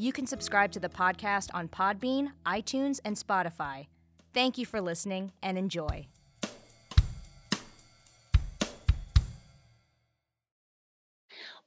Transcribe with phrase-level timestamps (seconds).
[0.00, 3.88] You can subscribe to the podcast on Podbean, iTunes, and Spotify.
[4.32, 6.06] Thank you for listening and enjoy.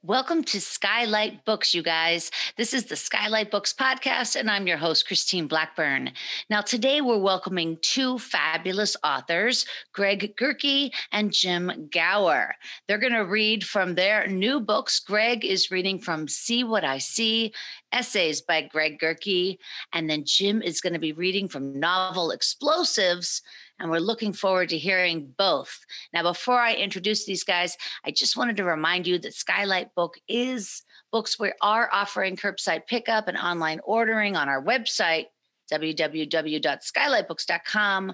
[0.05, 2.29] Welcome to Skylight Books, you guys.
[2.57, 6.11] This is the Skylight Books podcast, and I'm your host, Christine Blackburn.
[6.49, 12.53] Now, today we're welcoming two fabulous authors, Greg Gerke and Jim Gauer.
[12.85, 14.99] They're going to read from their new books.
[14.99, 17.53] Greg is reading from See What I See,
[17.93, 19.57] essays by Greg Gerke,
[19.93, 23.41] and then Jim is going to be reading from novel Explosives
[23.83, 25.77] and we're looking forward to hearing both.
[26.13, 30.15] Now, before I introduce these guys, I just wanted to remind you that Skylight Book
[30.29, 35.25] is books we are offering curbside pickup and online ordering on our website,
[35.71, 38.13] www.skylightbooks.com.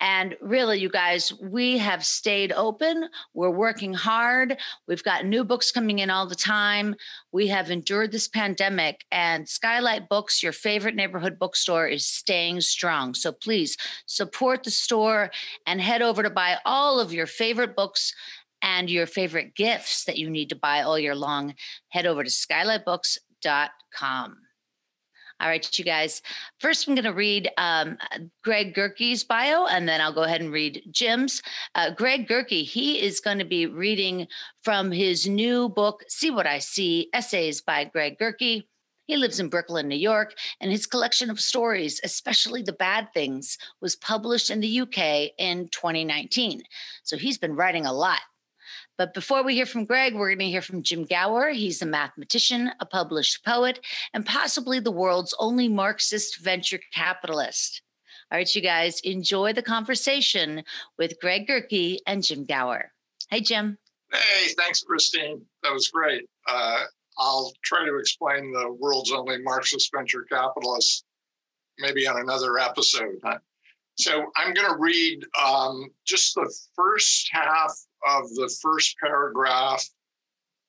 [0.00, 3.08] And really, you guys, we have stayed open.
[3.32, 4.58] We're working hard.
[4.86, 6.94] We've got new books coming in all the time.
[7.32, 13.14] We have endured this pandemic, and Skylight Books, your favorite neighborhood bookstore, is staying strong.
[13.14, 15.30] So please support the store
[15.66, 18.14] and head over to buy all of your favorite books
[18.62, 21.54] and your favorite gifts that you need to buy all year long.
[21.88, 24.43] Head over to skylightbooks.com.
[25.40, 26.22] All right, you guys.
[26.60, 27.98] First, I'm going to read um,
[28.42, 31.42] Greg Gerke's bio, and then I'll go ahead and read Jim's.
[31.74, 34.28] Uh, Greg Gerke, he is going to be reading
[34.62, 38.64] from his new book, See What I See Essays by Greg Gerke.
[39.06, 43.58] He lives in Brooklyn, New York, and his collection of stories, especially the bad things,
[43.80, 46.62] was published in the UK in 2019.
[47.02, 48.20] So he's been writing a lot.
[48.96, 51.50] But before we hear from Greg, we're going to hear from Jim Gauer.
[51.50, 53.80] He's a mathematician, a published poet,
[54.12, 57.82] and possibly the world's only Marxist venture capitalist.
[58.30, 60.62] All right, you guys, enjoy the conversation
[60.98, 62.92] with Greg Gerke and Jim Gauer.
[63.30, 63.78] Hey, Jim.
[64.12, 65.42] Hey, thanks, Christine.
[65.62, 66.28] That was great.
[66.48, 66.84] Uh,
[67.18, 71.04] I'll try to explain the world's only Marxist venture capitalist
[71.78, 73.20] maybe on another episode.
[73.96, 77.76] So I'm going to read um, just the first half
[78.06, 79.84] of the first paragraph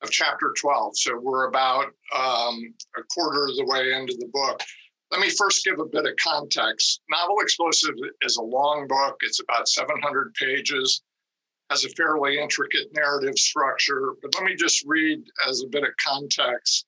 [0.02, 0.98] of chapter 12.
[0.98, 4.62] So we're about um, a quarter of the way into the book.
[5.12, 7.02] Let me first give a bit of context.
[7.10, 11.04] Novel Explosive is a long book, it's about 700 pages,
[11.70, 14.14] has a fairly intricate narrative structure.
[14.22, 16.86] But let me just read as a bit of context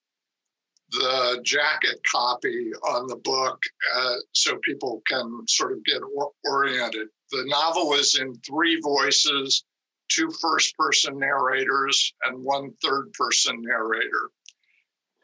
[0.91, 3.61] the jacket copy on the book
[3.95, 7.07] uh, so people can sort of get or- oriented.
[7.31, 9.65] The novel is in three voices
[10.09, 14.31] two first person narrators and one third person narrator.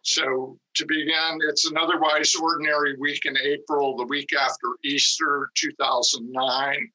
[0.03, 6.91] So, to begin, it's an otherwise ordinary week in April, the week after Easter 2009.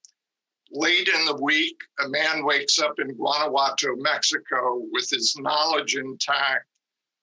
[0.71, 6.67] Late in the week, a man wakes up in Guanajuato, Mexico, with his knowledge intact,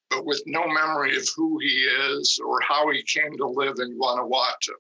[0.10, 3.96] but with no memory of who he is or how he came to live in
[3.96, 4.74] Guanajuato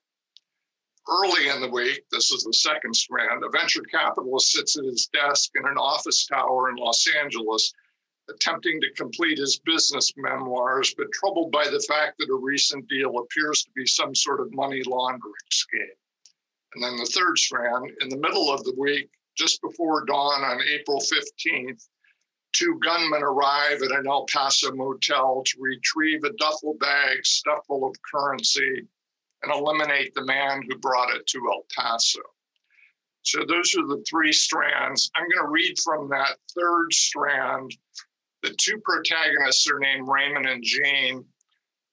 [1.09, 5.07] early in the week, this is the second strand, a venture capitalist sits at his
[5.07, 7.71] desk in an office tower in Los Angeles,
[8.29, 13.19] attempting to complete his business memoirs, but troubled by the fact that a recent deal
[13.19, 15.81] appears to be some sort of money laundering scheme.
[16.73, 20.59] And then the third strand, in the middle of the week, just before dawn on
[20.67, 21.87] April 15th,
[22.53, 27.87] two gunmen arrive at an El Paso motel to retrieve a duffel bag stuffed full
[27.87, 28.87] of currency
[29.45, 32.21] and eliminate the man who brought it to El Paso.
[33.21, 35.09] So those are the three strands.
[35.15, 37.75] I'm going to read from that third strand.
[38.43, 41.25] The two protagonists are named Raymond and Jean.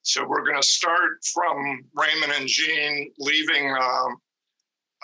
[0.02, 4.16] So we're going to start from Raymond and Jean leaving um,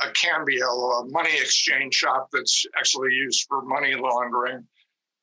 [0.02, 4.66] a Cambio, a money exchange shop that's actually used for money laundering.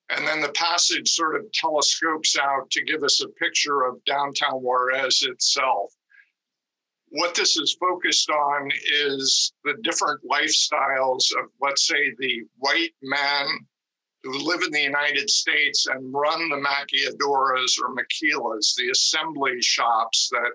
[0.09, 4.61] And then the passage sort of telescopes out to give us a picture of downtown
[4.61, 5.94] Juarez itself
[7.15, 13.47] what this is focused on is the different lifestyles of, let's say, the white men
[14.23, 20.27] who live in the United States and run the maquiladoras or maquilas, the assembly shops
[20.31, 20.51] that,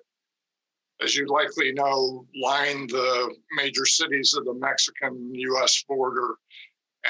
[1.03, 6.35] as you likely know, line the major cities of the Mexican US border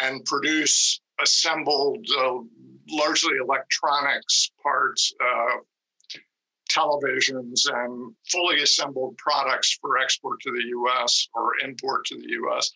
[0.00, 2.38] and produce assembled, uh,
[2.88, 5.56] largely electronics parts, uh,
[6.70, 12.70] televisions, and fully assembled products for export to the US or import to the US.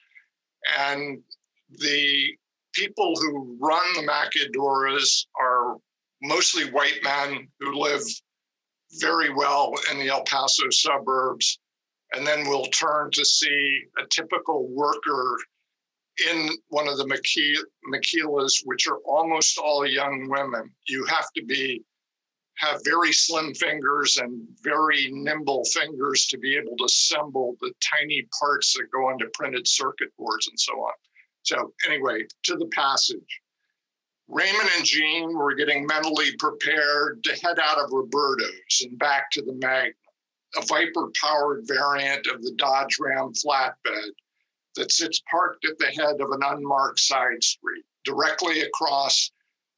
[0.79, 1.23] And
[1.71, 2.37] the
[2.75, 5.77] people who run the maquiladoras are
[6.23, 8.03] mostly white men who live
[9.01, 11.59] very well in the El Paso suburbs.
[12.13, 15.39] And then we'll turn to see a typical worker
[16.31, 20.71] in one of the maquilas, which are almost all young women.
[20.89, 21.83] You have to be
[22.57, 28.27] have very slim fingers and very nimble fingers to be able to assemble the tiny
[28.41, 30.93] parts that go onto printed circuit boards and so on.
[31.43, 33.41] So, anyway, to the passage.
[34.29, 39.43] Raymond and Jean were getting mentally prepared to head out of Roberto's and back to
[39.43, 39.95] the Magnum,
[40.57, 44.13] a Viper powered variant of the Dodge Ram flatbed
[44.77, 49.31] that sits parked at the head of an unmarked side street, directly across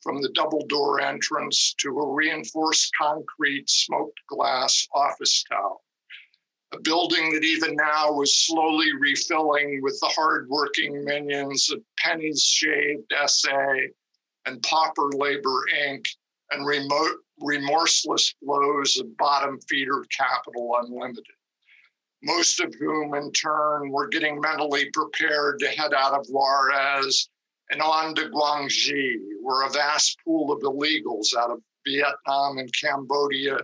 [0.07, 5.79] from the double door entrance to a reinforced concrete smoked glass office tower
[6.73, 13.13] a building that even now was slowly refilling with the hardworking minions of Pennies Shaved
[13.27, 13.75] SA
[14.47, 16.07] and Pauper Labor Inc.
[16.51, 21.25] and remote, remorseless flows of bottom feeder capital unlimited.
[22.23, 27.29] Most of whom, in turn, were getting mentally prepared to head out of Juarez
[27.71, 33.59] and on to Guangxi, where a vast pool of illegals out of Vietnam and Cambodia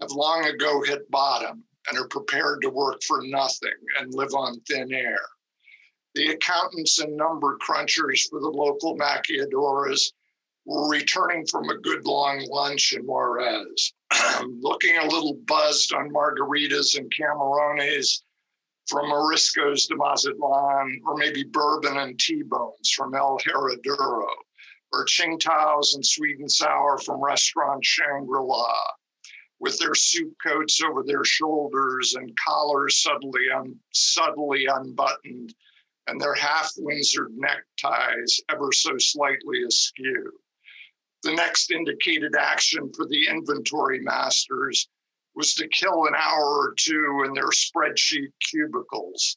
[0.00, 3.70] have long ago hit bottom and are prepared to work for nothing
[4.00, 5.20] and live on thin air.
[6.14, 10.12] The accountants and number crunchers for the local maquiladoras
[10.64, 13.92] were returning from a good long lunch in Juarez,
[14.60, 18.22] looking a little buzzed on margaritas and camarones
[18.88, 24.26] from Mariscos de Mazatlan, or maybe bourbon and T-bones from El Herraduro,
[24.92, 28.74] or Tsingtao's and sweet and sour from restaurant Shangri-La,
[29.60, 35.54] with their suit coats over their shoulders and collars suddenly, un- subtly unbuttoned
[36.08, 40.32] and their half Windsor neckties ever so slightly askew.
[41.22, 44.88] The next indicated action for the inventory masters
[45.38, 49.36] was to kill an hour or two in their spreadsheet cubicles,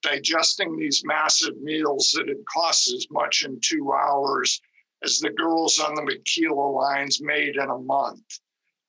[0.00, 4.62] digesting these massive meals that had cost as much in two hours
[5.04, 8.40] as the girls on the maquila lines made in a month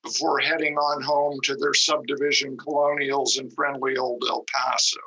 [0.03, 4.99] before heading on home to their subdivision colonials in friendly old El Paso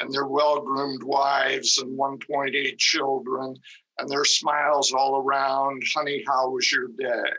[0.00, 3.54] and their well groomed wives and 1.8 children
[3.98, 5.84] and their smiles all around.
[5.94, 7.30] Honey, how was your day?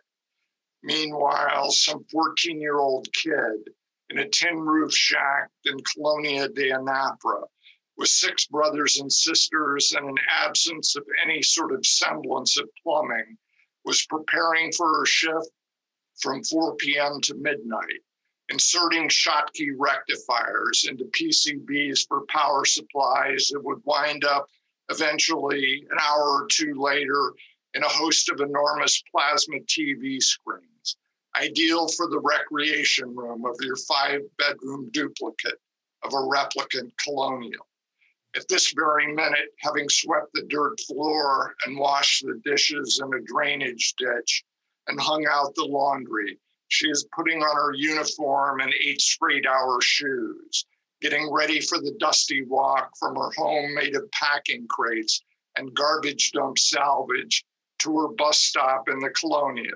[0.84, 3.70] Meanwhile, some 14 year old kid
[4.10, 7.44] in a tin roof shack in Colonia de Anapra
[7.98, 13.38] with six brothers and sisters and an absence of any sort of semblance of plumbing
[13.86, 15.50] was preparing for her shift
[16.20, 17.20] from 4 p.m.
[17.22, 18.02] to midnight,
[18.50, 24.48] inserting Schottky rectifiers into PCBs for power supplies that would wind up
[24.90, 27.34] eventually an hour or two later
[27.74, 30.66] in a host of enormous plasma TV screens,
[31.36, 35.60] ideal for the recreation room of your five bedroom duplicate
[36.04, 37.68] of a replicant colonial.
[38.36, 43.22] At this very minute, having swept the dirt floor and washed the dishes in a
[43.26, 44.44] drainage ditch,
[44.88, 46.40] and hung out the laundry.
[46.70, 50.66] She is putting on her uniform and eight straight hour shoes,
[51.02, 55.22] getting ready for the dusty walk from her home made of packing crates
[55.58, 57.44] and garbage dump salvage
[57.80, 59.74] to her bus stop in the Colonia,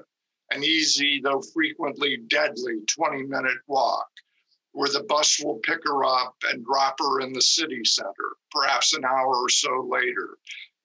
[0.52, 4.08] an easy, though frequently deadly 20 minute walk
[4.76, 8.94] where the bus will pick her up and drop her in the city center, perhaps
[8.94, 10.38] an hour or so later,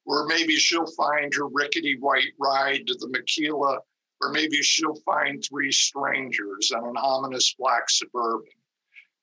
[0.04, 3.78] where maybe she'll find her rickety white ride to the Maquila
[4.20, 8.52] or maybe she'll find three strangers on an ominous black suburban.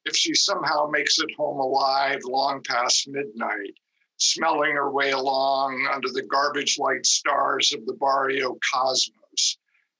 [0.05, 3.73] If she somehow makes it home alive long past midnight,
[4.17, 9.57] smelling her way along under the garbage light stars of the barrio cosmos,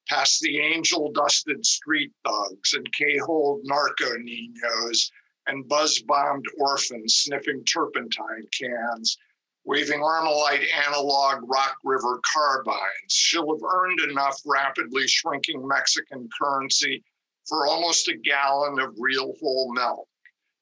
[0.10, 5.12] past the angel dusted street thugs and K-hold narco ninos
[5.48, 9.18] and buzz bombed orphans sniffing turpentine cans
[9.66, 12.80] waving Armalite analog Rock River carbines.
[13.10, 17.04] She'll have earned enough rapidly shrinking Mexican currency
[17.46, 20.08] for almost a gallon of real whole milk.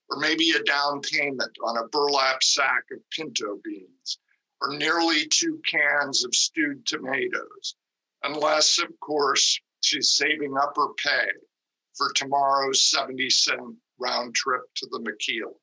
[0.10, 4.20] or maybe a down payment on a burlap sack of pinto beans,
[4.62, 7.76] or nearly two cans of stewed tomatoes,
[8.26, 11.28] unless, of course, she's saving up her pay
[11.96, 13.62] for tomorrow's 70 cent
[14.00, 15.54] round trip to the McKeel.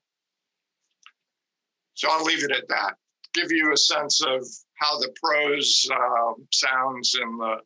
[1.95, 2.95] So I'll leave it at that.
[3.35, 7.57] Give you a sense of how the prose uh, sounds in the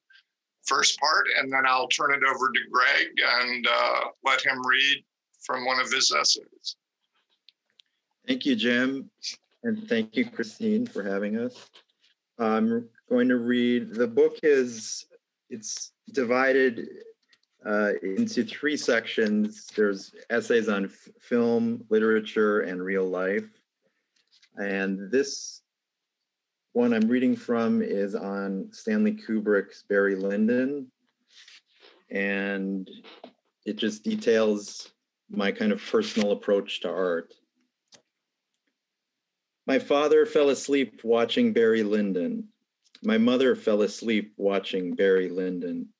[0.64, 3.08] first part, and then I'll turn it over to Greg
[3.40, 5.04] and uh, let him read
[5.42, 6.76] from one of his essays.
[8.26, 9.10] Thank you, Jim.
[9.62, 11.70] And thank you, Christine, for having us.
[12.38, 15.06] I'm going to read, the book is,
[15.50, 16.88] it's divided
[17.64, 19.66] uh, into three sections.
[19.76, 23.48] There's essays on f- film, literature, and real life.
[24.56, 25.62] And this
[26.72, 30.90] one I'm reading from is on Stanley Kubrick's Barry Lyndon.
[32.10, 32.88] And
[33.64, 34.92] it just details
[35.28, 37.34] my kind of personal approach to art.
[39.66, 42.48] My father fell asleep watching Barry Lyndon.
[43.06, 45.90] My mother fell asleep watching Barry Lyndon.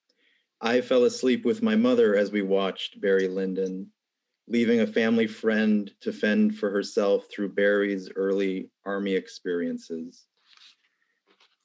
[0.61, 3.93] I fell asleep with my mother as we watched Barry Lyndon,
[4.49, 10.27] leaving a family friend to fend for herself through Barry's early army experiences.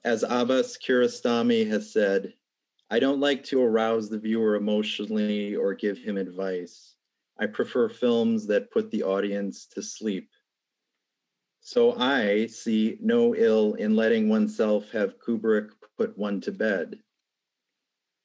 [0.04, 2.36] As Abbas Kiarostami has said,
[2.92, 6.94] I don't like to arouse the viewer emotionally or give him advice.
[7.40, 10.30] I prefer films that put the audience to sleep.
[11.62, 17.00] So I see no ill in letting oneself have Kubrick put one to bed.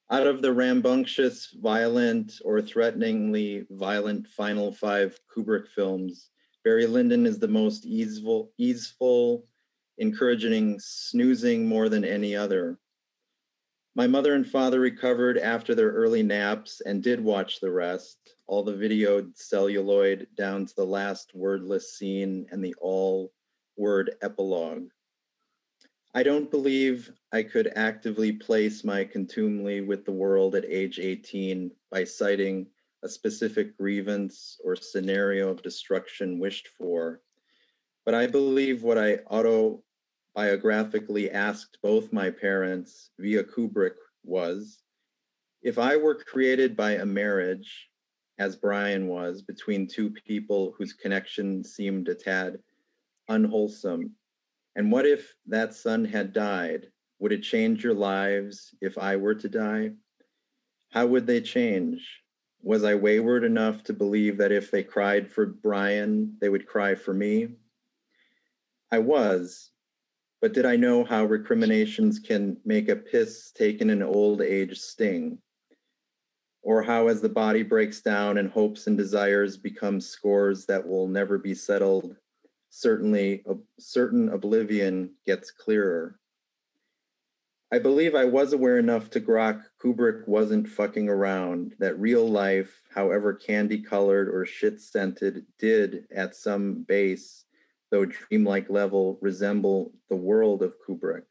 [0.09, 6.31] Out of the rambunctious, violent, or threateningly violent final five Kubrick films,
[6.63, 9.45] Barry Lyndon is the most easeful, easeful,
[9.99, 12.79] encouraging snoozing more than any other.
[13.97, 18.61] My mother and father recovered after their early naps and did watch the rest, all
[18.61, 23.33] the videoed celluloid down to the last wordless scene and the all
[23.75, 24.91] word epilogue.
[26.13, 31.71] I don't believe I could actively place my contumely with the world at age 18
[31.89, 32.67] by citing
[33.01, 37.23] a specific grievance or scenario of destruction wished for.
[38.05, 39.21] But I believe what I
[40.37, 44.83] autobiographically asked both my parents via Kubrick was
[45.63, 47.89] if I were created by a marriage,
[48.37, 52.59] as Brian was, between two people whose connection seemed a tad
[53.27, 54.11] unwholesome,
[54.75, 56.91] and what if that son had died?
[57.19, 59.93] Would it change your lives if I were to die?
[60.91, 62.21] How would they change?
[62.61, 66.93] Was I wayward enough to believe that if they cried for Brian, they would cry
[66.93, 67.49] for me?
[68.91, 69.71] I was,
[70.41, 75.39] but did I know how recriminations can make a piss taken in old age sting?
[76.61, 81.07] Or how, as the body breaks down and hopes and desires become scores that will
[81.07, 82.15] never be settled,
[82.69, 86.19] certainly a certain oblivion gets clearer.
[87.71, 92.81] I believe I was aware enough to grok Kubrick wasn't fucking around, that real life,
[92.93, 97.43] however candy colored or shit scented, did at some base
[97.91, 101.23] though dreamlike level, resemble the world of Kubrick.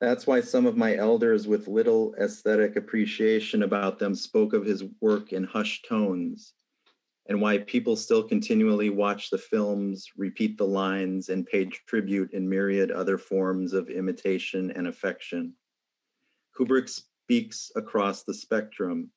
[0.00, 4.84] That's why some of my elders with little aesthetic appreciation about them spoke of his
[5.00, 6.54] work in hushed tones,
[7.28, 12.48] and why people still continually watch the films, repeat the lines, and pay tribute in
[12.48, 15.54] myriad other forms of imitation and affection.
[16.58, 19.10] Kubrick speaks across the spectrum,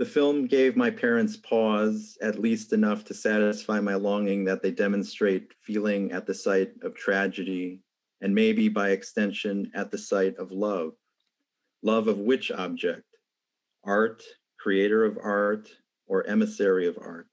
[0.00, 4.70] the film gave my parents pause, at least enough to satisfy my longing that they
[4.70, 7.82] demonstrate feeling at the sight of tragedy,
[8.22, 10.92] and maybe by extension at the sight of love.
[11.82, 13.04] Love of which object?
[13.84, 14.22] Art,
[14.58, 15.68] creator of art,
[16.06, 17.28] or emissary of art?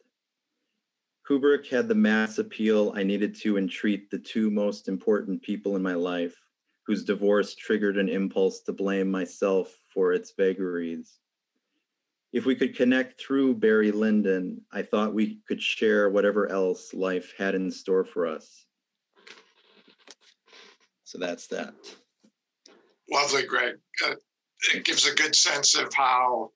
[1.25, 5.81] Kubrick had the mass appeal I needed to entreat the two most important people in
[5.81, 6.35] my life,
[6.85, 11.19] whose divorce triggered an impulse to blame myself for its vagaries
[12.33, 17.33] if we could connect through Barry Lyndon, I thought we could share whatever else life
[17.37, 18.65] had in store for us.
[21.03, 21.73] So that's that.
[23.09, 23.75] Lovely, Greg.
[24.05, 24.15] Uh,
[24.73, 26.51] it gives a good sense of how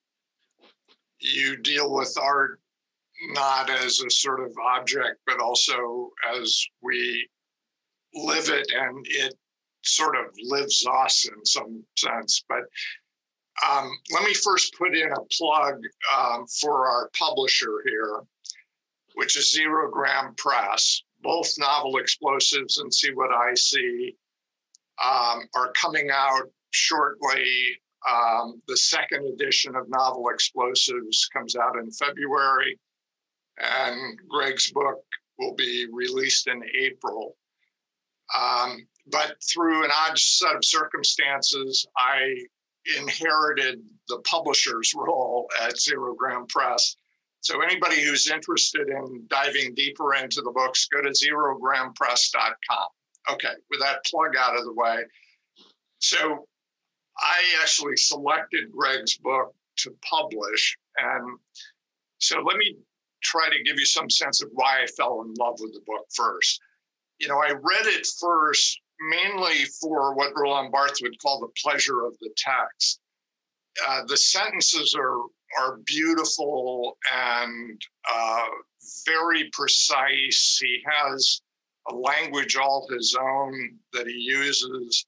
[1.20, 2.60] you deal with art
[3.30, 7.28] not as a sort of object, but also as we
[8.13, 9.36] live it and it
[9.84, 12.44] sort of lives us in some sense.
[12.50, 12.63] But
[13.70, 15.82] um, let me first put in a plug
[16.18, 18.22] um, for our publisher here,
[19.15, 21.03] which is Zerogram Press.
[21.24, 24.15] Both Novel Explosives and See What I See
[25.03, 27.46] um, are coming out shortly.
[28.10, 32.80] Um, the second edition of Novel Explosives comes out in February.
[33.60, 35.03] and Greg's book
[35.38, 37.36] will be released in April.
[38.39, 42.36] Um, but through an odd set of circumstances, I
[42.98, 46.96] inherited the publisher's role at Zerogram Press.
[47.42, 52.88] So anybody who's interested in diving deeper into the books, go to zerogrampress.com.
[53.32, 55.04] Okay, with that plug out of the way.
[56.00, 56.48] So
[57.20, 60.78] I actually selected Greg's book to publish.
[60.98, 61.38] And
[62.20, 62.78] so let me
[63.24, 66.06] try to give you some sense of why I fell in love with the book
[66.16, 66.60] first.
[67.20, 72.05] You know, I read it first mainly for what Roland Barthes would call the pleasure
[72.05, 73.00] of the text.
[73.88, 75.22] Uh, the sentences are
[75.60, 78.46] are beautiful and uh,
[79.05, 80.60] very precise.
[80.62, 81.41] He has
[81.89, 85.05] a language all his own that he uses.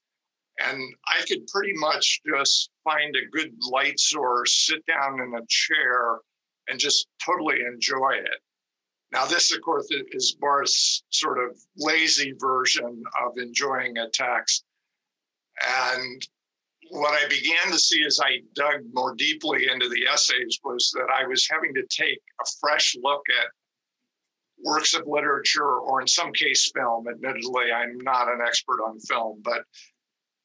[0.60, 5.46] And I could pretty much just find a good light source, sit down in a
[5.48, 6.18] chair,
[6.68, 8.40] and just totally enjoy it.
[9.14, 14.64] Now, this, of course, is Barthes's sort of lazy version of enjoying a text.
[15.62, 16.26] And
[16.90, 21.06] what I began to see as I dug more deeply into the essays was that
[21.16, 23.46] I was having to take a fresh look at
[24.64, 27.06] works of literature, or in some case, film.
[27.08, 29.62] Admittedly, I'm not an expert on film, but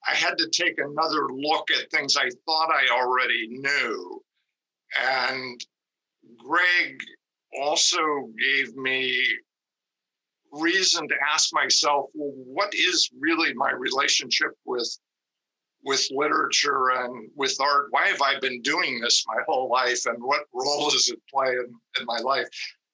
[0.07, 4.23] I had to take another look at things I thought I already knew.
[5.01, 5.65] And
[6.37, 7.01] Greg
[7.57, 9.23] also gave me
[10.51, 14.97] reason to ask myself, well, what is really my relationship with
[15.85, 17.87] with literature and with art?
[17.91, 21.51] Why have I been doing this my whole life, and what role does it play
[21.51, 22.47] in, in my life?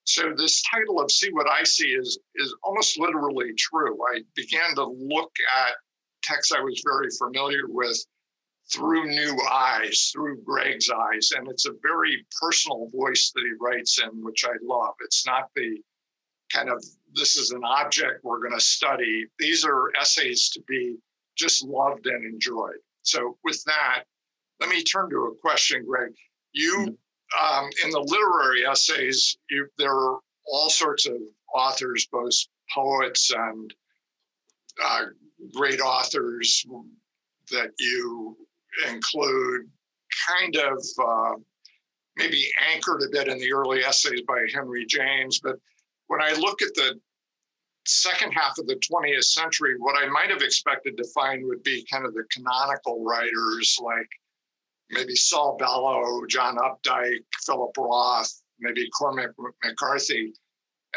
[0.04, 3.98] So this title of "See What I See" is is almost literally true.
[4.14, 5.74] I began to look at
[6.24, 8.04] texts I was very familiar with
[8.72, 11.32] through new eyes, through Greg's eyes.
[11.36, 14.96] And it's a very personal voice that he writes in, which I love.
[15.02, 15.78] It's not the
[16.52, 19.26] kind of this is an object we're going to study.
[19.40, 20.98] These are essays to be
[21.38, 22.80] just loved and enjoyed.
[23.04, 24.04] So, with that,
[24.60, 26.12] let me turn to a question, Greg.
[26.54, 27.58] You, mm-hmm.
[27.66, 31.16] um, in the literary essays, you, there are all sorts of
[31.54, 32.34] authors, both
[32.74, 33.74] poets and
[34.84, 35.06] uh,
[35.54, 36.66] great authors
[37.52, 38.38] that you
[38.88, 39.70] include
[40.28, 41.36] kind of uh,
[42.18, 45.40] maybe anchored a bit in the early essays by Henry James.
[45.40, 45.56] But
[46.08, 47.00] when I look at the
[47.86, 51.86] second half of the 20th century, what I might have expected to find would be
[51.92, 54.10] kind of the canonical writers like
[54.90, 59.32] maybe Saul Bellow, John Updike, Philip Roth, maybe Cormac
[59.64, 60.34] McCarthy.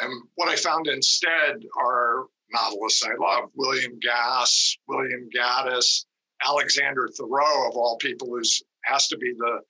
[0.00, 6.04] And what I found instead are novelists I love William Gass, William Gaddis,
[6.44, 8.42] Alexander Theroux, of all people, who
[8.84, 9.60] has to be the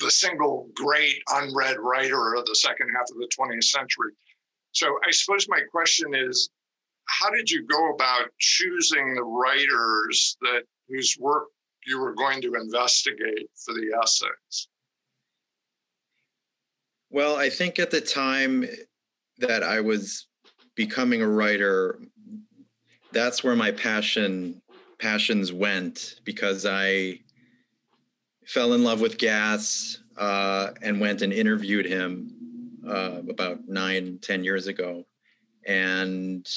[0.00, 4.12] the single great unread writer of the second half of the 20th century.
[4.72, 6.50] So I suppose my question is,
[7.06, 11.44] how did you go about choosing the writers that whose work
[11.86, 14.68] you were going to investigate for the essays?
[17.10, 18.66] Well, I think at the time
[19.38, 20.26] that I was
[20.74, 22.00] becoming a writer,
[23.12, 24.60] that's where my passion
[25.04, 27.20] passions went because I
[28.46, 32.30] fell in love with Gass uh, and went and interviewed him
[32.88, 35.04] uh, about nine, ten years ago.
[35.66, 36.48] And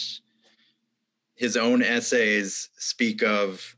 [1.36, 3.76] his own essays speak of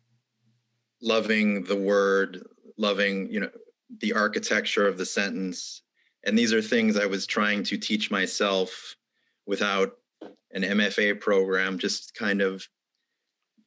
[1.01, 2.45] loving the word,
[2.77, 3.49] loving, you know,
[4.01, 5.81] the architecture of the sentence.
[6.25, 8.95] And these are things I was trying to teach myself
[9.47, 9.93] without
[10.51, 12.67] an MFA program, just kind of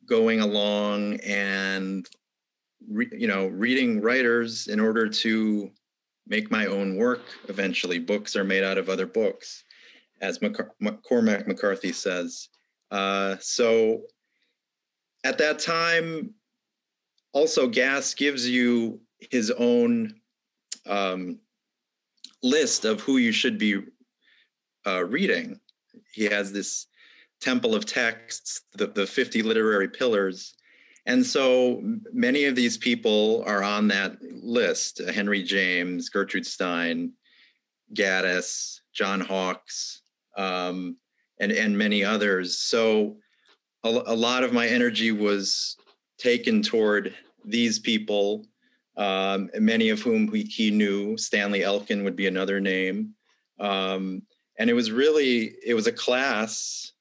[0.06, 2.08] going along and
[2.88, 5.70] re, you know reading writers in order to
[6.26, 7.22] make my own work.
[7.48, 9.64] Eventually books are made out of other books
[10.20, 10.38] as
[11.02, 12.48] cormac mccarthy says.
[12.90, 14.02] Uh, so
[15.24, 16.32] at that time
[17.32, 20.14] also Gass gives you his own
[20.86, 21.38] um,
[22.42, 23.82] list of who you should be
[24.86, 25.58] uh, reading.
[26.12, 26.86] He has this
[27.42, 30.54] temple of texts, the, the 50 literary pillars.
[31.04, 37.12] And so many of these people are on that list Henry James, Gertrude Stein,
[37.94, 40.02] Gaddis, John Hawkes,
[40.36, 40.96] um,
[41.40, 42.58] and, and many others.
[42.58, 43.16] So
[43.82, 45.76] a, a, lot of my energy was
[46.18, 48.46] taken toward these people,
[48.96, 51.16] um, many of whom he, he, knew.
[51.16, 53.14] Stanley Elkin would be another name.
[53.58, 54.22] Um,
[54.58, 56.91] and it was really, it was a class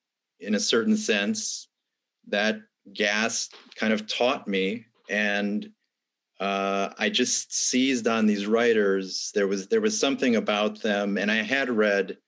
[0.42, 1.68] in a certain sense
[2.28, 2.60] that
[2.92, 5.70] gas kind of taught me and
[6.42, 9.30] uh, I just seized on these writers.
[9.32, 12.18] There was there was something about them, and I had read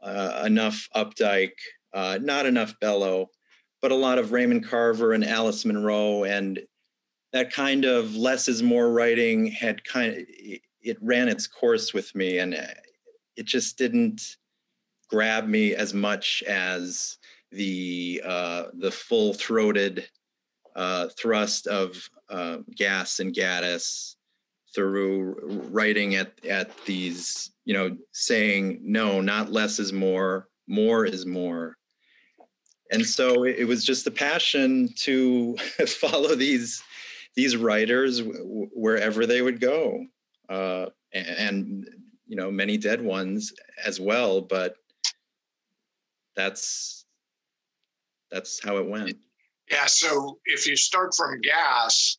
[0.00, 1.58] uh, enough Updike,
[1.92, 3.30] uh, not enough Bellow,
[3.82, 6.60] but a lot of Raymond Carver and Alice Munro, and
[7.32, 10.18] that kind of less is more writing had kind of
[10.80, 12.54] it ran its course with me, and
[13.34, 14.36] it just didn't
[15.10, 17.18] grab me as much as
[17.50, 20.08] the uh, the full throated
[20.76, 21.96] uh, thrust of
[22.28, 24.16] uh, Gass and Gaddis
[24.74, 25.36] through
[25.70, 31.76] writing at at these you know saying no not less is more more is more.
[32.90, 35.56] And so it, was just a passion to
[35.86, 36.82] follow these
[37.36, 40.06] these writers w- wherever they would go.
[40.48, 41.88] Uh, and, and
[42.28, 43.52] you know many dead ones
[43.84, 44.76] as well but
[46.36, 46.97] that's
[48.30, 49.16] that's how it went.
[49.70, 52.18] Yeah so if you start from Gass,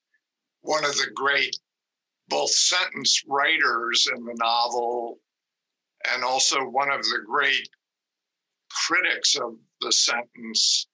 [0.61, 1.57] one of the great
[2.27, 5.19] both sentence writers in the novel
[6.13, 7.67] and also one of the great
[8.69, 10.87] critics of the sentence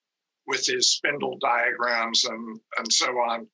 [0.48, 3.46] with his spindle diagrams and and so on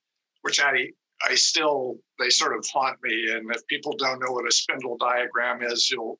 [0.41, 0.87] which i
[1.27, 3.31] i still they sort of haunt me.
[3.31, 6.19] And if people don't know what a spindle diagram is you'll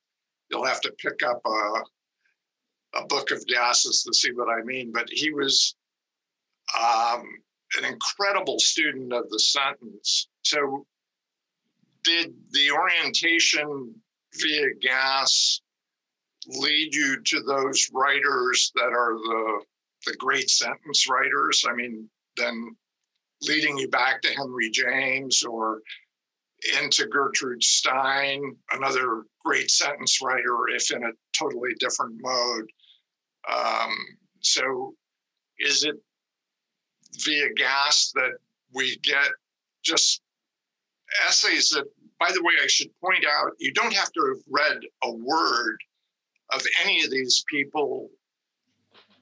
[0.49, 1.84] you'll have to pick up a
[2.95, 5.75] a book of Gass's to see what i mean but he was
[6.80, 7.23] um,
[7.77, 10.86] an incredible student of the sentence so
[12.04, 13.93] did the orientation
[14.36, 15.62] via Gass
[16.47, 19.62] lead you to those writers that are the
[20.08, 21.63] the great sentence writers?
[21.69, 22.75] I mean, then
[23.43, 25.82] leading you back to Henry James or
[26.82, 32.69] into Gertrude Stein, another great sentence writer, if in a totally different mode.
[33.49, 33.95] Um,
[34.39, 34.93] so,
[35.60, 35.95] is it
[37.23, 38.32] via Gass that
[38.73, 39.27] we get
[39.84, 40.21] just
[41.27, 41.86] essays that,
[42.19, 45.77] by the way, I should point out, you don't have to have read a word
[46.54, 48.10] of any of these people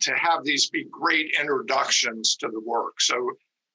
[0.01, 3.01] to have these be great introductions to the work.
[3.01, 3.31] So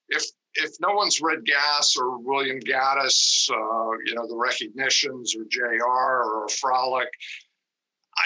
[0.09, 5.44] if if no one's read Gass or William Gaddis, uh, you know, the recognitions or
[5.50, 7.09] JR or Frolic,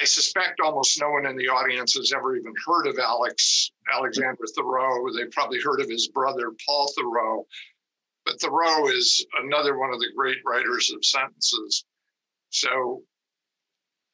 [0.01, 4.45] I suspect almost no one in the audience has ever even heard of Alex Alexander
[4.57, 5.15] Theroux.
[5.15, 7.45] They've probably heard of his brother Paul Theroux.
[8.25, 11.85] But Thoreau is another one of the great writers of sentences.
[12.51, 13.03] So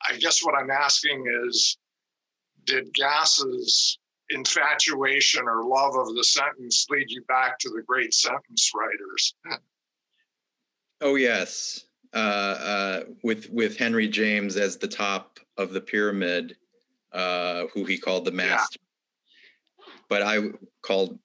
[0.09, 1.77] I guess what I'm asking is
[2.64, 3.99] did Gass's
[4.31, 9.35] infatuation or love of the sentence lead you back to the great sentence writers?
[11.01, 11.85] oh, yes.
[12.14, 16.57] Uh, uh, with with Henry James as the top of the pyramid,
[17.12, 18.79] uh, who he called the master.
[19.79, 19.85] Yeah.
[20.09, 20.38] But I
[20.83, 21.18] called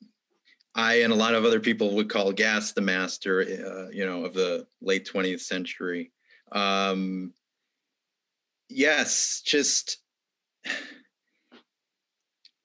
[0.75, 4.25] I and a lot of other people would call Gass the master, uh, you know,
[4.25, 6.12] of the late 20th century.
[6.52, 7.34] Um,
[8.69, 9.97] yes, just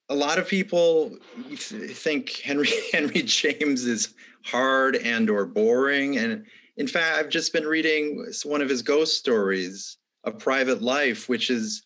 [0.09, 1.17] a lot of people
[1.57, 6.45] think Henry Henry James is hard and or boring, and
[6.77, 11.49] in fact, I've just been reading one of his ghost stories, A Private Life, which
[11.49, 11.83] is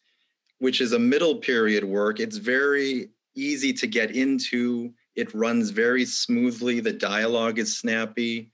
[0.59, 2.19] which is a middle period work.
[2.19, 6.79] It's very easy to get into it runs very smoothly.
[6.79, 8.51] The dialogue is snappy.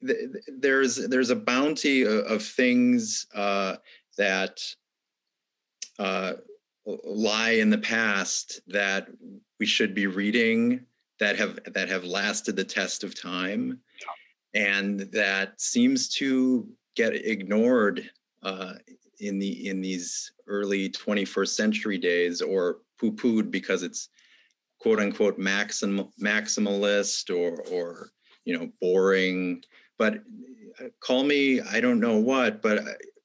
[0.00, 3.76] There's there's a bounty of, things uh,
[4.18, 4.60] that
[5.98, 6.34] uh,
[6.84, 9.08] lie in the past that
[9.58, 10.84] we should be reading
[11.20, 13.80] that have that have lasted the test of time,
[14.54, 18.08] and that seems to get ignored
[18.42, 18.74] uh,
[19.20, 24.08] in the in these early 21st century days or poo-pooed because it's
[24.78, 28.10] quote unquote maxim, maximalist or or
[28.44, 29.62] you know boring
[29.98, 30.14] but
[30.80, 32.80] uh, call me i don't know what but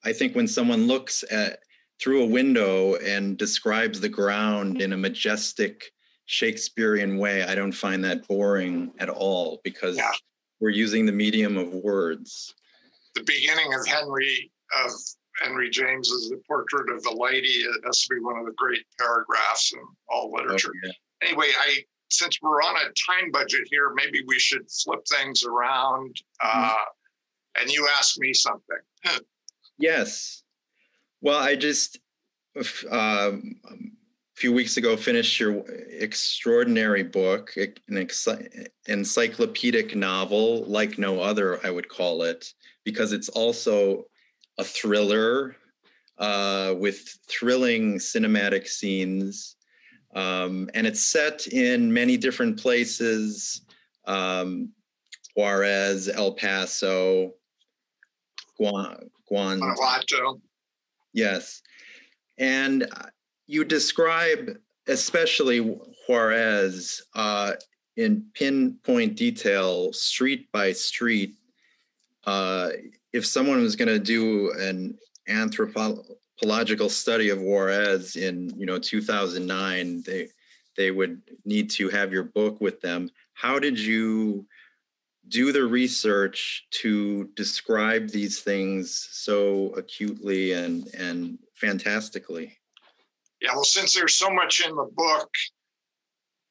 [0.05, 1.59] i think when someone looks at
[2.01, 5.91] through a window and describes the ground in a majestic
[6.25, 10.11] shakespearean way i don't find that boring at all because yeah.
[10.59, 12.53] We're using the medium of words
[13.15, 14.51] the beginning of henry
[14.85, 14.91] of
[15.41, 18.53] henry james is the portrait of the lady it has to be one of the
[18.57, 20.89] great paragraphs in all literature oh,
[21.21, 26.15] anyway, I since we're on a time budget here, maybe we should flip things around.
[26.43, 26.63] Mm-hmm.
[26.63, 28.77] Uh, and you ask me something.
[29.77, 30.43] yes.
[31.21, 31.99] Well, I just
[32.89, 33.75] um, a
[34.39, 38.07] few weeks ago finished your extraordinary book, an
[38.87, 42.53] encyclopedic novel like no other, I would call it,
[42.85, 44.05] because it's also
[44.57, 45.57] a thriller
[46.17, 49.57] uh, with thrilling cinematic scenes
[50.15, 53.61] um, and it's set in many different places
[54.05, 54.69] um,
[55.35, 57.33] Juarez, El Paso,
[58.59, 60.41] Guan, Guanajuato.
[61.13, 61.61] Yes.
[62.37, 62.87] And,
[63.49, 64.57] you describe
[64.87, 65.59] especially
[66.07, 67.53] Juarez uh,
[67.97, 71.35] in pinpoint detail, street by street.
[72.25, 72.69] Uh,
[73.11, 74.95] if someone was going to do an
[75.27, 80.27] anthropological study of Juarez in you know 2009, they
[80.77, 83.09] they would need to have your book with them.
[83.33, 84.45] How did you
[85.27, 92.58] do the research to describe these things so acutely and and fantastically?
[93.41, 95.29] Yeah, well, since there's so much in the book,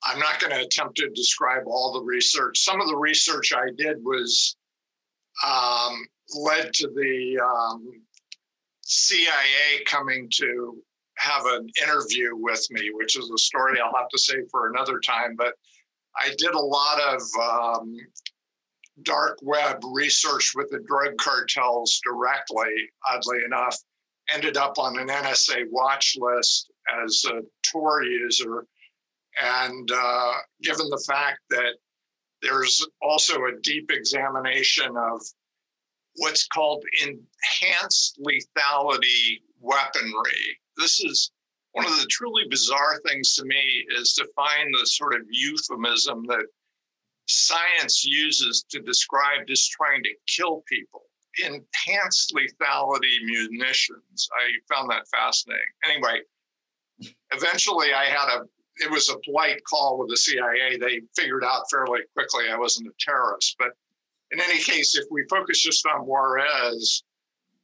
[0.04, 2.58] I'm not going to attempt to describe all the research.
[2.60, 4.56] Some of the research I did was
[5.46, 7.86] um, led to the um,
[8.82, 10.82] CIA coming to
[11.18, 15.00] have an interview with me, which is a story I'll have to say for another
[15.00, 15.34] time.
[15.36, 15.54] But
[16.16, 17.96] I did a lot of um,
[19.02, 22.72] dark web research with the drug cartels directly,
[23.10, 23.76] oddly enough,
[24.32, 26.70] ended up on an NSA watch list
[27.04, 28.66] as a Tor user.
[29.40, 31.74] And uh, given the fact that
[32.42, 35.20] there's also a deep examination of
[36.16, 40.58] what's called enhanced lethality weaponry.
[40.76, 41.30] This is
[41.72, 46.24] one of the truly bizarre things to me is to find the sort of euphemism
[46.26, 46.46] that
[47.26, 51.02] science uses to describe just trying to kill people.
[51.44, 54.28] Enhanced lethality munitions.
[54.40, 55.62] I found that fascinating.
[55.84, 56.20] Anyway,
[57.32, 58.44] eventually I had a
[58.80, 60.78] it was a polite call with the CIA.
[60.78, 63.56] They figured out fairly quickly I wasn't a terrorist.
[63.58, 63.70] But
[64.30, 67.02] in any case, if we focus just on Juarez,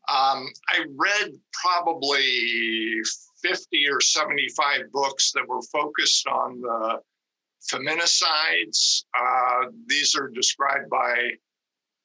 [0.08, 3.00] um, I read probably
[3.42, 6.98] 50 or 75 books that were focused on the
[7.70, 9.04] feminicides.
[9.18, 11.30] Uh, these are described by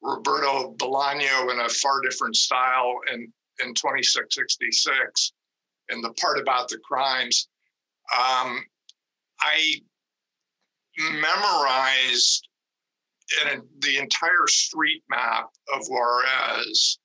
[0.02, 3.32] Roberto Bolaño in a far different style in,
[3.64, 5.34] in 2666
[5.90, 7.48] and the part about the crimes.
[8.14, 8.64] Um,
[9.42, 9.76] I
[10.98, 12.48] memorized
[13.42, 17.00] in the entire street map of Juarez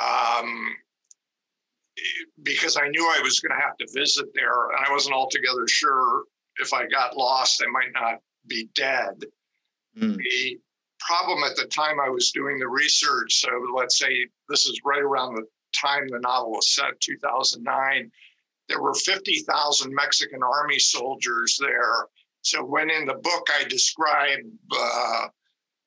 [0.00, 0.74] um,
[2.42, 5.68] because I knew I was going to have to visit there, and I wasn't altogether
[5.68, 6.24] sure
[6.58, 9.24] if I got lost, I might not be dead.
[9.98, 10.16] Mm.
[10.16, 10.58] The
[11.00, 15.02] problem at the time I was doing the research, so let's say this is right
[15.02, 18.10] around the time the novel was set, 2009,
[18.68, 22.06] there were 50,000 Mexican army soldiers there.
[22.42, 24.40] So when in the book I describe
[24.74, 25.26] uh,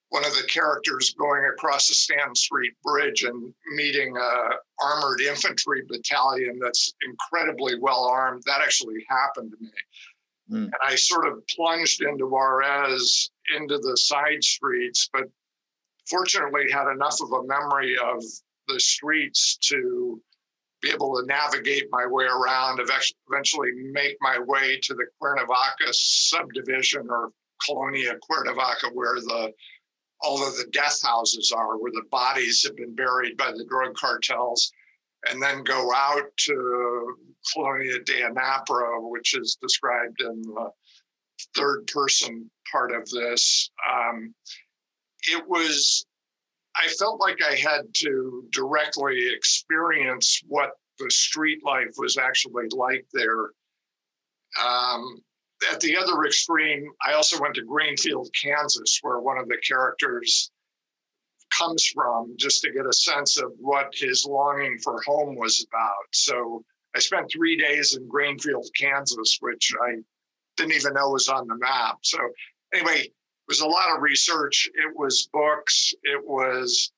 [0.09, 4.49] one of the characters going across the Stanton Street Bridge and meeting a
[4.83, 9.71] armored infantry battalion that's incredibly well armed, that actually happened to me.
[10.51, 10.65] Mm.
[10.65, 15.23] And I sort of plunged into Juarez, into the side streets, but
[16.07, 18.23] fortunately had enough of a memory of
[18.67, 20.21] the streets to
[20.81, 27.07] be able to navigate my way around, eventually make my way to the Cuernavaca subdivision
[27.09, 27.31] or
[27.65, 29.51] Colonia Cuernavaca, where the
[30.21, 33.95] all of the death houses are, where the bodies have been buried by the drug
[33.95, 34.71] cartels,
[35.29, 37.15] and then go out to
[37.53, 40.69] Colonia de Anapra, which is described in the
[41.55, 43.69] third person part of this.
[43.91, 44.33] Um,
[45.27, 46.05] it was
[46.77, 53.05] I felt like I had to directly experience what the street life was actually like
[53.13, 53.51] there.
[54.63, 55.21] Um,
[55.71, 60.51] at the other extreme, I also went to Greenfield, Kansas, where one of the characters
[61.51, 66.05] comes from, just to get a sense of what his longing for home was about.
[66.11, 66.63] So
[66.95, 69.95] I spent three days in Greenfield, Kansas, which I
[70.57, 71.97] didn't even know was on the map.
[72.01, 72.17] So
[72.73, 73.09] anyway,
[73.47, 74.69] was a lot of research.
[74.73, 75.93] It was books.
[76.03, 76.91] It was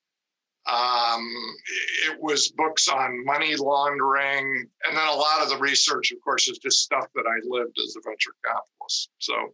[0.70, 1.34] um,
[2.10, 6.50] it was books on money laundering, and then a lot of the research, of course,
[6.50, 9.10] is just stuff that I lived as a venture capitalist.
[9.20, 9.54] So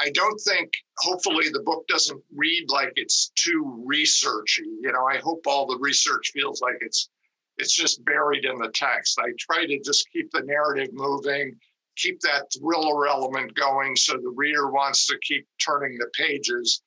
[0.00, 4.66] I don't think, hopefully, the book doesn't read like it's too researchy.
[4.80, 7.10] You know, I hope all the research feels like it's
[7.58, 9.18] it's just buried in the text.
[9.18, 11.58] I try to just keep the narrative moving
[11.96, 16.82] keep that thriller element going so the reader wants to keep turning the pages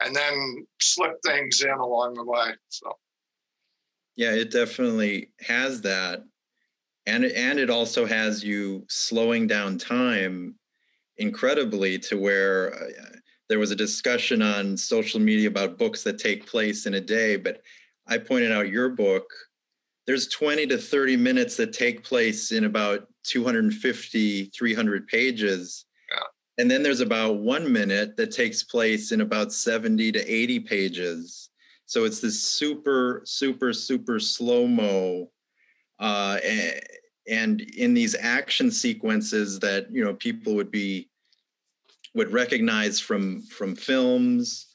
[0.00, 2.92] and then slip things in along the way so.
[4.16, 6.24] Yeah it definitely has that.
[7.06, 10.54] And and it also has you slowing down time
[11.18, 13.16] incredibly to where uh,
[13.48, 17.36] there was a discussion on social media about books that take place in a day
[17.36, 17.62] but
[18.06, 19.24] i pointed out your book.
[20.06, 25.86] There's 20 to 30 minutes that take place in about 250 300 pages.
[26.10, 26.18] Yeah.
[26.58, 31.50] and then there's about one minute that takes place in about 70 to 80 pages.
[31.86, 35.30] So it's this super super super slow mo
[35.98, 36.38] uh,
[37.28, 41.08] and in these action sequences that you know people would be
[42.14, 44.66] would recognize from from films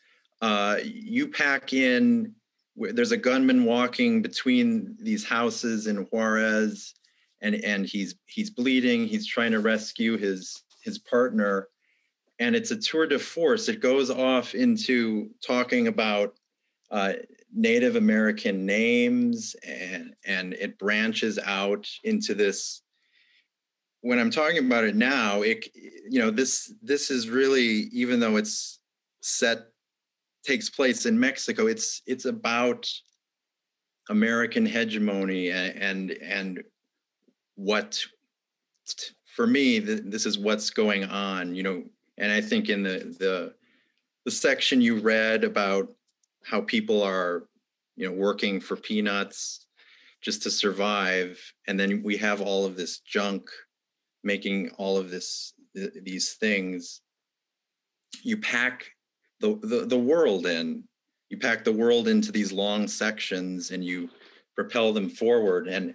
[0.41, 2.33] uh, you pack in
[2.75, 6.93] there's a gunman walking between these houses in Juarez
[7.41, 11.67] and and he's he's bleeding he's trying to rescue his his partner.
[12.39, 13.67] And it's a tour de force.
[13.67, 16.35] It goes off into talking about
[16.89, 17.13] uh,
[17.53, 22.81] Native American names and and it branches out into this.
[24.01, 28.37] When I'm talking about it now it you know this this is really even though
[28.37, 28.79] it's
[29.21, 29.59] set
[30.45, 32.89] takes place in Mexico it's it's about
[34.09, 36.63] American hegemony and and, and
[37.59, 37.99] what
[39.35, 41.83] for me this is what's going on you know
[42.17, 43.53] and I think in the the
[44.25, 45.89] the section you read about
[46.45, 47.47] how people are
[47.95, 49.67] you know working for peanuts
[50.21, 53.49] just to survive and then we have all of this junk
[54.23, 57.01] making all of this th- these things
[58.23, 58.85] you pack
[59.39, 60.83] the, the the world in.
[61.29, 64.09] You pack the world into these long sections and you
[64.55, 65.93] propel them forward and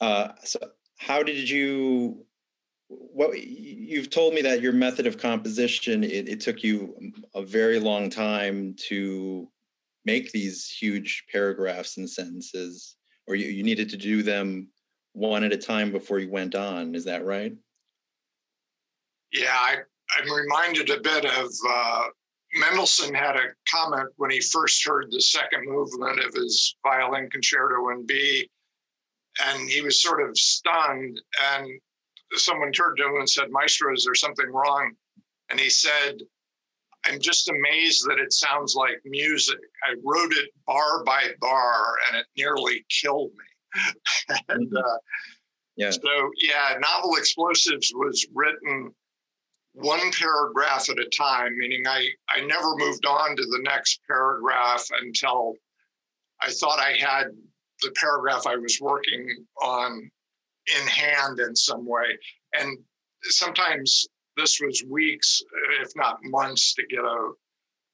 [0.00, 0.58] uh, so
[0.98, 2.24] how did you
[2.88, 6.94] what you've told me that your method of composition it, it, took you
[7.34, 9.48] a very long time to
[10.04, 14.68] make these huge paragraphs and sentences or you, you needed to do them
[15.14, 17.54] one at a time before you went on is that right?
[19.32, 19.76] Yeah I,
[20.18, 22.04] i'm reminded a bit of uh,
[22.54, 27.90] mendelssohn had a comment when he first heard the second movement of his violin concerto
[27.90, 28.48] in b
[29.44, 31.20] and he was sort of stunned
[31.52, 31.68] and
[32.34, 34.92] someone turned to him and said, Maestro, is there something wrong?
[35.50, 36.18] And he said,
[37.04, 39.58] I'm just amazed that it sounds like music.
[39.86, 44.36] I wrote it bar by bar and it nearly killed me.
[44.48, 44.98] and uh,
[45.76, 45.90] yeah.
[45.90, 48.92] so, yeah, Novel Explosives was written
[49.74, 54.84] one paragraph at a time, meaning I, I never moved on to the next paragraph
[55.02, 55.54] until
[56.40, 57.26] I thought I had
[57.82, 60.10] the paragraph I was working on
[60.80, 62.18] in hand in some way.
[62.58, 62.78] And
[63.22, 65.42] sometimes this was weeks,
[65.80, 67.30] if not months, to get a,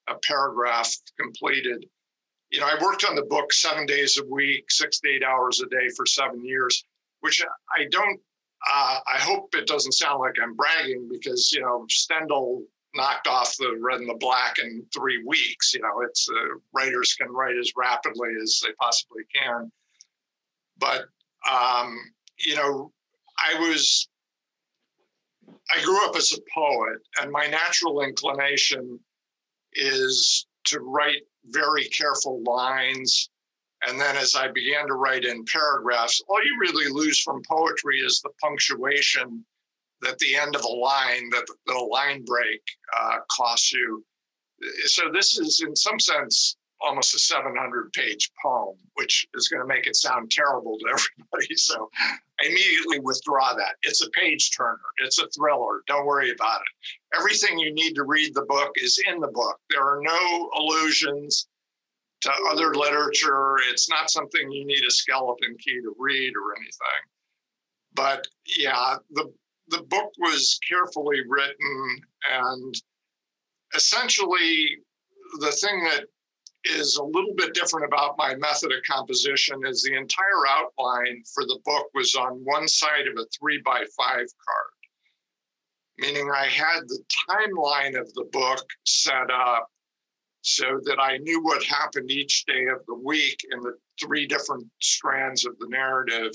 [0.09, 1.85] a paragraph completed.
[2.51, 5.61] You know, I worked on the book seven days a week, six to eight hours
[5.61, 6.85] a day for seven years,
[7.21, 7.43] which
[7.77, 8.21] I don't,
[8.71, 12.63] uh, I hope it doesn't sound like I'm bragging because, you know, Stendhal
[12.95, 15.75] knocked off the red and the black in three weeks.
[15.75, 19.71] You know, it's uh, writers can write as rapidly as they possibly can.
[20.79, 21.07] But
[21.51, 21.99] um,
[22.39, 22.93] you know,
[23.39, 24.09] I was,
[25.75, 28.99] I grew up as a poet, and my natural inclination
[29.75, 33.31] is to write very careful lines.
[33.87, 37.99] And then as I began to write in paragraphs, all you really lose from poetry
[37.99, 39.45] is the punctuation
[40.09, 42.61] at the end of a line that, the line break
[42.99, 44.05] uh, costs you.
[44.87, 49.67] So this is, in some sense, almost a 700 page poem, which is going to
[49.67, 51.57] make it sound terrible to everybody.
[51.57, 51.89] So
[52.41, 53.77] I immediately withdraw that.
[53.83, 55.83] It's a page turner, it's a thriller.
[55.87, 57.19] Don't worry about it.
[57.19, 59.59] Everything you need to read the book is in the book.
[59.71, 61.49] There are no allusions
[62.23, 63.57] to other literature.
[63.71, 67.03] It's not something you need a skeleton key to read or anything.
[67.95, 69.33] But yeah, the
[69.73, 72.75] the book was carefully written and
[73.75, 74.77] essentially
[75.41, 76.05] the thing that
[76.65, 81.45] is a little bit different about my method of composition is the entire outline for
[81.45, 84.73] the book was on one side of a three by five card,
[85.99, 89.67] meaning I had the timeline of the book set up
[90.43, 94.67] so that I knew what happened each day of the week in the three different
[94.81, 96.33] strands of the narrative.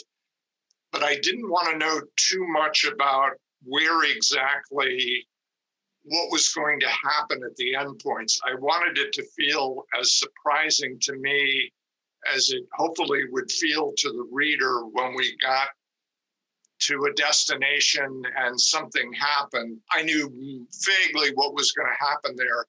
[0.91, 3.31] But I didn't want to know too much about
[3.63, 5.27] where exactly
[6.03, 8.37] what was going to happen at the endpoints.
[8.45, 11.71] I wanted it to feel as surprising to me
[12.33, 15.69] as it hopefully would feel to the reader when we got
[16.79, 19.79] to a destination and something happened.
[19.91, 22.65] I knew vaguely what was going to happen there.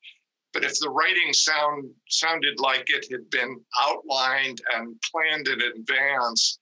[0.53, 6.59] But if the writing sound sounded like it had been outlined and planned in advance,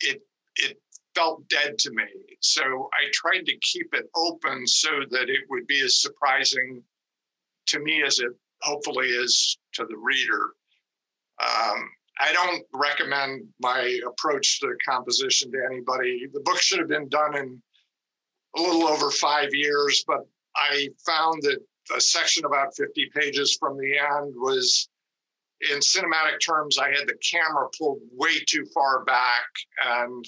[0.00, 0.20] it
[0.56, 0.78] it
[1.14, 2.04] felt dead to me.
[2.40, 2.62] So
[2.92, 6.82] I tried to keep it open so that it would be as surprising
[7.66, 10.50] to me as it hopefully is to the reader.
[11.40, 11.90] Um,
[12.20, 16.26] I don't recommend my approach to composition to anybody.
[16.32, 17.62] The book should have been done in
[18.56, 20.20] a little over five years, but
[20.56, 21.58] I found that
[21.96, 24.88] a section about 50 pages from the end was,
[25.72, 29.46] in cinematic terms, I had the camera pulled way too far back
[29.84, 30.24] and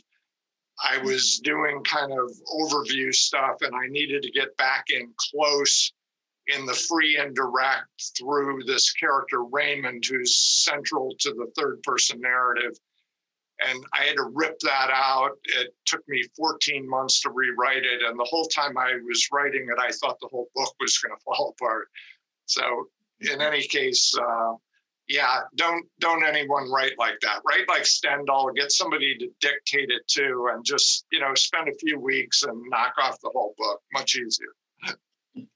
[0.82, 5.92] I was doing kind of overview stuff and I needed to get back in close
[6.48, 12.78] in the free indirect through this character Raymond, who's central to the third person narrative.
[13.66, 15.30] And I had to rip that out.
[15.44, 18.02] It took me 14 months to rewrite it.
[18.02, 21.16] And the whole time I was writing it, I thought the whole book was going
[21.18, 21.88] to fall apart.
[22.44, 22.88] So,
[23.20, 24.52] in any case, uh,
[25.08, 27.40] yeah, don't don't anyone write like that.
[27.46, 28.50] Write like Stendhal.
[28.52, 32.60] Get somebody to dictate it to, and just you know spend a few weeks and
[32.68, 33.80] knock off the whole book.
[33.92, 34.48] Much easier.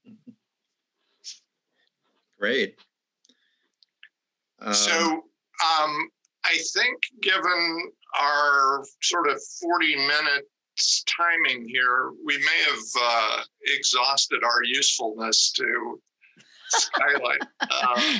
[2.39, 2.75] Great.
[4.61, 6.09] Um, so um,
[6.45, 7.91] I think, given
[8.21, 16.01] our sort of forty minutes timing here, we may have uh, exhausted our usefulness to
[16.69, 17.41] skylight.
[17.59, 18.19] Uh,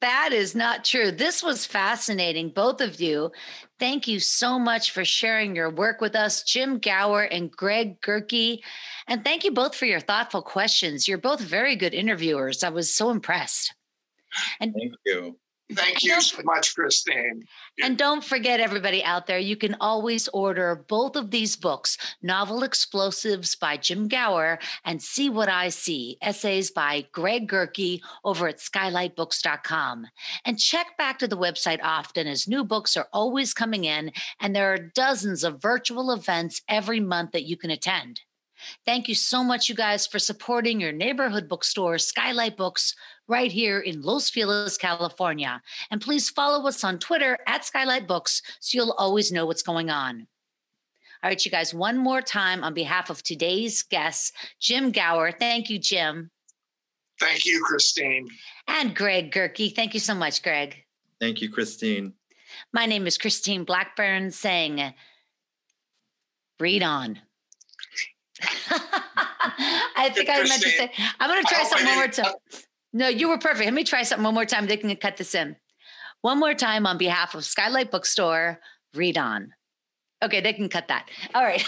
[0.00, 1.10] that is not true.
[1.10, 3.30] This was fascinating, both of you.
[3.78, 8.60] Thank you so much for sharing your work with us, Jim Gauer and Greg Gerke.
[9.06, 11.06] And thank you both for your thoughtful questions.
[11.06, 12.64] You're both very good interviewers.
[12.64, 13.74] I was so impressed.
[14.60, 15.38] And thank you.
[15.72, 17.42] Thank you so much, Christine.
[17.82, 22.62] And don't forget, everybody out there, you can always order both of these books Novel
[22.62, 28.58] Explosives by Jim Gauer and See What I See, essays by Greg Gerke over at
[28.58, 30.06] skylightbooks.com.
[30.44, 34.54] And check back to the website often as new books are always coming in, and
[34.54, 38.20] there are dozens of virtual events every month that you can attend.
[38.84, 42.94] Thank you so much, you guys, for supporting your neighborhood bookstore, Skylight Books,
[43.28, 45.60] right here in Los Feliz, California.
[45.90, 49.90] And please follow us on Twitter at Skylight Books so you'll always know what's going
[49.90, 50.26] on.
[51.22, 55.32] All right, you guys, one more time on behalf of today's guests, Jim Gauer.
[55.32, 56.30] Thank you, Jim.
[57.18, 58.28] Thank you, Christine.
[58.68, 59.74] And Greg Gerke.
[59.74, 60.76] Thank you so much, Greg.
[61.18, 62.12] Thank you, Christine.
[62.72, 64.94] My name is Christine Blackburn saying,
[66.60, 67.20] read on.
[68.70, 72.32] I think I meant to say, I'm going to try something one more time.
[72.92, 73.64] No, you were perfect.
[73.64, 74.66] Let me try something one more time.
[74.66, 75.56] They can cut this in.
[76.22, 78.60] One more time on behalf of Skylight Bookstore,
[78.94, 79.52] read on.
[80.22, 81.08] Okay, they can cut that.
[81.34, 81.64] All right.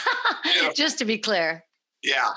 [0.56, 0.72] yeah.
[0.74, 1.64] Just to be clear.
[2.02, 2.30] Yeah.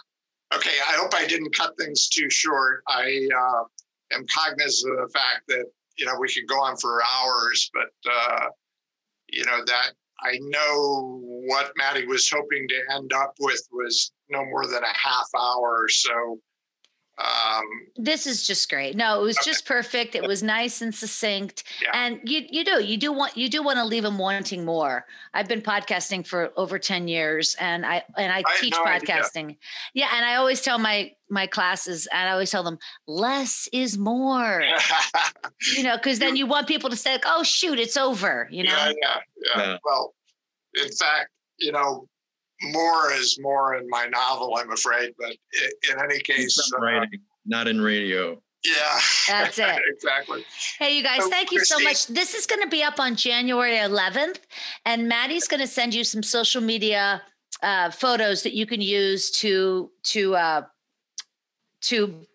[0.54, 0.78] Okay.
[0.90, 2.84] I hope I didn't cut things too short.
[2.88, 3.64] I uh,
[4.16, 5.66] am cognizant of the fact that,
[5.98, 8.48] you know, we could go on for hours, but, uh,
[9.30, 9.92] you know, that
[10.24, 14.98] I know what Maddie was hoping to end up with was no more than a
[14.98, 15.84] half hour.
[15.84, 16.40] Or so
[17.18, 17.66] um,
[17.98, 18.96] this is just great.
[18.96, 19.52] No, it was okay.
[19.52, 20.16] just perfect.
[20.16, 21.64] It was nice and succinct.
[21.84, 21.90] Yeah.
[21.94, 25.06] And you you do you do want you do want to leave them wanting more.
[25.34, 29.44] I've been podcasting for over 10 years and I and I, I teach no podcasting.
[29.44, 29.58] Idea.
[29.94, 33.98] Yeah, and I always tell my my classes and I always tell them less is
[33.98, 34.64] more.
[35.76, 38.70] you know, because then you want people to say, "Oh shoot, it's over," you know.
[38.70, 39.18] Yeah, yeah,
[39.56, 39.62] yeah.
[39.62, 39.78] yeah.
[39.84, 40.16] Well,
[40.74, 42.08] in fact, you know,
[42.64, 45.14] more is more in my novel, I'm afraid.
[45.18, 45.36] But
[45.92, 48.42] in any case, uh, writing, not in radio.
[48.64, 49.82] Yeah, that's it.
[49.88, 50.46] exactly.
[50.78, 52.08] Hey, you guys, so, thank you Christine, so much.
[52.08, 54.40] This is going to be up on January 11th,
[54.86, 57.22] and Maddie's going to send you some social media
[57.64, 60.62] uh, photos that you can use to to uh,
[61.82, 62.26] to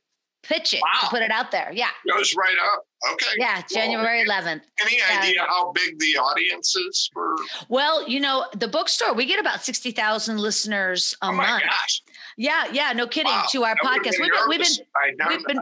[0.42, 1.00] pitch it wow.
[1.02, 1.70] to put it out there.
[1.72, 1.88] Yeah.
[2.08, 2.85] Goes right up.
[3.12, 3.26] Okay.
[3.38, 4.62] Yeah, January well, 11th.
[4.80, 7.36] Any idea how big the audience is for?
[7.68, 11.34] Well, you know, the bookstore, we get about 60,000 listeners a month.
[11.34, 11.64] oh month.
[11.64, 12.02] My gosh.
[12.36, 13.32] Yeah, yeah, no kidding.
[13.32, 13.46] Wow.
[13.50, 14.20] To our that podcast.
[14.20, 15.60] We've been, we've been, we've been,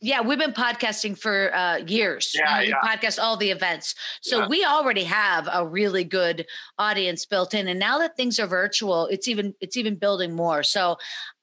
[0.00, 2.32] yeah, we've been podcasting for uh, years.
[2.34, 2.74] Yeah, we yeah.
[2.84, 3.94] podcast all the events.
[4.20, 4.48] So yeah.
[4.48, 6.46] we already have a really good
[6.78, 7.68] audience built in.
[7.68, 10.62] And now that things are virtual, it's even it's even building more.
[10.62, 10.98] So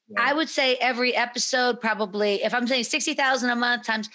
[0.08, 0.22] yeah.
[0.22, 4.08] I would say every episode probably, if I'm saying 60,000 a month times,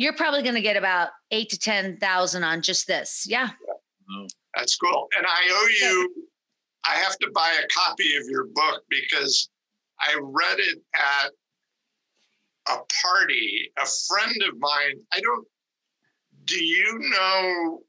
[0.00, 3.26] you're probably going to get about eight to 10,000 on just this.
[3.28, 3.50] Yeah.
[4.08, 4.26] yeah.
[4.56, 5.08] That's cool.
[5.14, 6.26] And I owe you,
[6.88, 9.50] I have to buy a copy of your book because
[10.00, 11.32] I read it at
[12.70, 13.70] a party.
[13.78, 15.46] A friend of mine, I don't,
[16.46, 17.80] do you know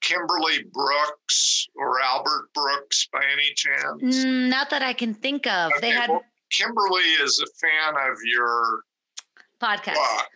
[0.00, 4.24] Kimberly Brooks or Albert Brooks by any chance?
[4.24, 5.70] Mm, not that I can think of.
[5.76, 8.80] Okay, they had well, Kimberly is a fan of your
[9.62, 10.26] podcast book.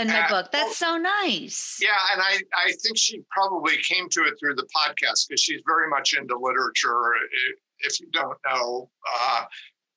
[0.00, 0.50] And my book.
[0.52, 1.78] That's well, so nice.
[1.80, 5.62] Yeah, and I I think she probably came to it through the podcast because she's
[5.66, 7.12] very much into literature.
[7.80, 8.90] If you don't know,
[9.20, 9.44] uh,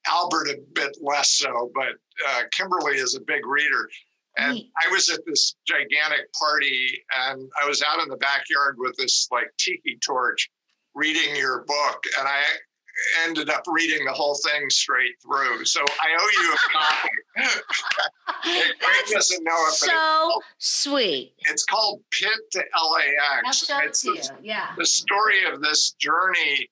[0.07, 1.93] Albert a bit less so, but
[2.29, 3.89] uh, Kimberly is a big reader.
[4.37, 8.95] And I was at this gigantic party and I was out in the backyard with
[8.97, 10.49] this like tiki torch
[10.95, 12.03] reading your book.
[12.17, 12.41] And I
[13.25, 15.65] ended up reading the whole thing straight through.
[15.65, 17.61] So I owe you a copy.
[18.79, 21.33] Greg doesn't know it, so called, sweet.
[21.49, 23.43] It's called Pit to LAX.
[23.45, 24.49] I'll show it's it to you.
[24.49, 24.67] Yeah.
[24.77, 26.69] The story of this journey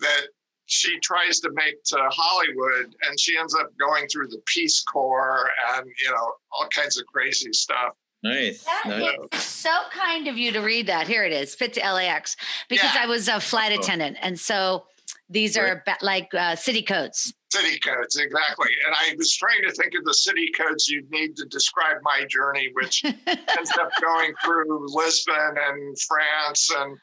[0.00, 0.22] that
[0.66, 5.50] she tries to make to Hollywood, and she ends up going through the Peace Corps
[5.74, 7.94] and you know all kinds of crazy stuff.
[8.22, 8.64] Nice.
[8.64, 9.16] That nice.
[9.32, 11.06] is so kind of you to read that.
[11.06, 12.36] Here it is, Pit to LAX,
[12.68, 13.02] because Yeah.
[13.02, 14.84] I was a flight attendant, and so
[15.28, 17.34] these are ba- like uh, city codes.
[17.52, 18.70] City codes, exactly.
[18.86, 22.24] And I was trying to think of the city codes you'd need to describe my
[22.28, 26.96] journey, which ends up going through Lisbon and France and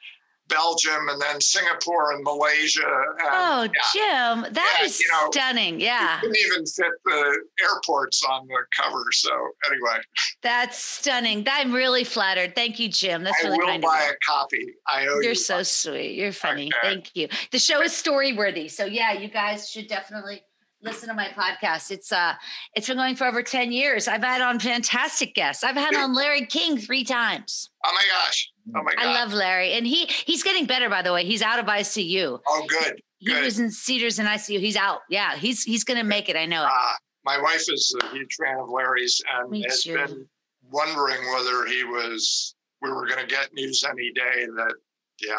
[0.48, 2.82] Belgium and then Singapore and Malaysia.
[2.86, 5.80] And Oh, yeah, Jim, that Yeah, is you know, stunning.
[5.80, 9.04] Yeah, couldn't even fit the airports on the cover.
[9.12, 9.32] So
[9.72, 10.00] anyway,
[10.44, 11.46] that's stunning.
[11.50, 12.56] I'm really flattered.
[12.56, 13.24] Thank you, Jim.
[13.24, 14.12] That's I really will kind buy of you.
[14.12, 14.66] a copy.
[14.88, 15.36] I owe You're you.
[15.36, 16.16] so sweet.
[16.16, 16.72] You're funny.
[16.84, 16.94] Okay.
[16.94, 17.28] Thank you.
[17.52, 18.68] The show is story worthy.
[18.68, 20.44] So yeah, you guys should definitely
[20.82, 21.90] listen to my podcast.
[21.90, 22.34] It's uh
[22.76, 24.08] it's been going for over 10 years.
[24.08, 25.64] I've had on fantastic guests.
[25.64, 27.72] I've had on Larry King three times.
[27.88, 28.50] Oh my gosh.
[28.76, 29.06] Oh my God.
[29.06, 29.74] I love Larry.
[29.74, 31.24] And he he's getting better by the way.
[31.26, 32.40] He's out of ICU.
[32.48, 33.02] oh, good.
[33.20, 33.44] He Good.
[33.44, 34.60] was in Cedars in ICU.
[34.60, 35.00] He's out.
[35.10, 36.36] Yeah, he's he's gonna make it.
[36.36, 36.70] I know it.
[36.72, 39.96] Uh, my wife is a huge fan of Larry's and Me has too.
[39.96, 40.28] been
[40.72, 44.74] wondering whether he was, we were going to get news any day that,
[45.22, 45.34] yeah.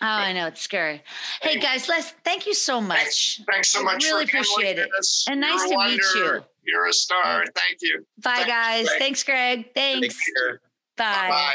[0.00, 1.02] Oh, I know it's scary.
[1.42, 3.40] Hey guys, Les, thank you so much.
[3.50, 4.88] Thanks so I much really appreciate it.
[4.96, 5.24] this.
[5.28, 6.40] And nice You're to meet you.
[6.64, 7.44] You're a star.
[7.54, 8.04] Thank you.
[8.22, 8.86] Bye Thanks, guys.
[8.86, 8.98] Greg.
[9.00, 9.64] Thanks, Greg.
[9.74, 10.16] Thanks.
[10.96, 11.28] Bye.
[11.28, 11.54] Bye.